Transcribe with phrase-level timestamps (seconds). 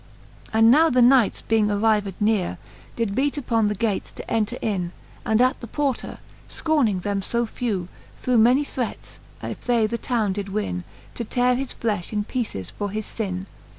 [0.45, 0.57] XXXVII.
[0.59, 2.57] And now the knights being arrived neare,
[2.95, 4.93] Did beat uppon the gates to enter in,
[5.27, 6.17] And at the porter,
[6.49, 7.87] Ikorning them fo few.
[8.17, 10.85] Threw many threats, if they the town did win.
[11.13, 13.45] To teare his flefh in peeces for his fin.